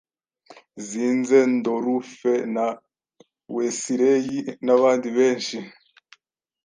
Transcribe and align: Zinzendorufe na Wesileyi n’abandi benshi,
Zinzendorufe 0.87 2.33
na 2.55 2.65
Wesileyi 3.55 4.37
n’abandi 4.65 5.07
benshi, 5.17 5.57